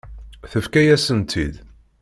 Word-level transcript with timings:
Tefka-yasen-tt-id. 0.51 1.55